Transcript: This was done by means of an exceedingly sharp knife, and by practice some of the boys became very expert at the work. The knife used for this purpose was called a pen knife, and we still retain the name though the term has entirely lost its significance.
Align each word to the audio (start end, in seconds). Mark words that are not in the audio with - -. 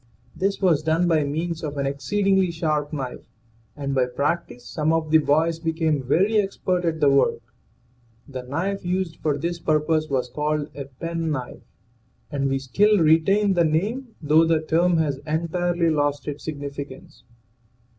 This 0.35 0.59
was 0.59 0.81
done 0.81 1.07
by 1.07 1.23
means 1.23 1.61
of 1.63 1.77
an 1.77 1.85
exceedingly 1.85 2.49
sharp 2.49 2.91
knife, 2.91 3.29
and 3.77 3.93
by 3.93 4.07
practice 4.07 4.65
some 4.65 4.91
of 4.91 5.11
the 5.11 5.19
boys 5.19 5.59
became 5.59 6.01
very 6.01 6.37
expert 6.39 6.85
at 6.85 6.99
the 6.99 7.07
work. 7.11 7.43
The 8.27 8.41
knife 8.41 8.83
used 8.83 9.17
for 9.17 9.37
this 9.37 9.59
purpose 9.59 10.09
was 10.09 10.27
called 10.27 10.71
a 10.73 10.85
pen 10.85 11.29
knife, 11.29 11.61
and 12.31 12.49
we 12.49 12.57
still 12.57 12.97
retain 12.97 13.53
the 13.53 13.63
name 13.63 14.15
though 14.23 14.43
the 14.43 14.61
term 14.61 14.97
has 14.97 15.17
entirely 15.27 15.91
lost 15.91 16.27
its 16.27 16.43
significance. 16.43 17.23